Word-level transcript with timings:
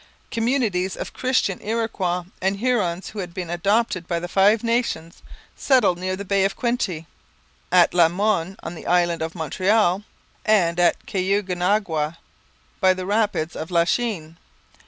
Communities 0.31 0.97
of 0.97 1.13
Christian 1.13 1.61
Iroquois 1.61 2.23
and 2.41 2.57
Hurons 2.57 3.09
who 3.11 3.19
had 3.19 3.35
been 3.35 3.51
adopted 3.51 4.07
by 4.07 4.19
the 4.19 4.27
Five 4.27 4.63
Nations 4.63 5.21
settled 5.55 5.99
near 5.99 6.15
the 6.15 6.25
Bay 6.25 6.43
of 6.43 6.55
Quinte, 6.55 7.05
at 7.71 7.93
La 7.93 8.09
Montagne 8.09 8.55
on 8.63 8.73
the 8.73 8.87
island 8.87 9.21
of 9.21 9.35
Montreal, 9.35 10.01
and 10.43 10.79
at 10.79 11.05
Caughnawaga 11.05 12.17
by 12.79 12.95
the 12.95 13.05
rapids 13.05 13.55
of 13.55 13.69
Lachine. 13.69 14.37